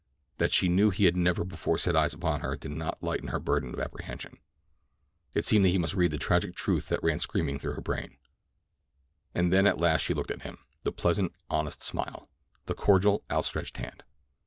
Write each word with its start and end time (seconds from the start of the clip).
That 0.39 0.51
she 0.51 0.67
knew 0.67 0.89
he 0.89 1.05
had 1.05 1.15
never 1.15 1.43
before 1.45 1.77
set 1.77 1.95
eyes 1.95 2.11
upon 2.15 2.39
her 2.39 2.57
did 2.57 2.71
not 2.71 3.03
lighten 3.03 3.27
her 3.27 3.39
burden 3.39 3.71
of 3.71 3.79
apprehension—it 3.79 5.45
seemed 5.45 5.63
that 5.63 5.69
he 5.69 5.77
must 5.77 5.93
read 5.93 6.09
the 6.09 6.17
tragic 6.17 6.55
truth 6.55 6.89
that 6.89 7.03
ran 7.03 7.19
screaming 7.19 7.59
through 7.59 7.73
her 7.73 7.81
brain. 7.81 8.17
And 9.35 9.53
then 9.53 9.67
at 9.67 9.77
last 9.77 10.01
she 10.01 10.15
looked 10.15 10.31
at 10.31 10.41
him—the 10.41 10.91
pleasant, 10.93 11.35
honest 11.51 11.83
smile; 11.83 12.27
the 12.65 12.73
cordial, 12.73 13.23
outstretched 13.29 13.77
hand. 13.77 14.03